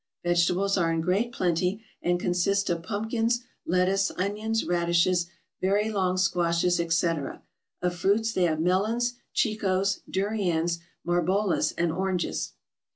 Vegetables 0.23 0.79
are 0.79 0.91
in 0.91 0.99
great 0.99 1.31
plenty, 1.31 1.83
and 2.01 2.19
consist 2.19 2.71
of 2.71 2.81
pumpkins, 2.81 3.43
lettuce, 3.67 4.09
onions, 4.17 4.65
radishes, 4.65 5.27
very 5.61 5.91
long 5.91 6.17
squashes, 6.17 6.79
etc.; 6.79 7.43
of 7.83 7.95
fruits 7.95 8.33
they 8.33 8.45
have 8.45 8.59
melons, 8.59 9.13
chicos, 9.31 9.99
durians, 10.09 10.79
marbolas, 11.05 11.71
and 11.77 11.91
oranges. 11.91 12.53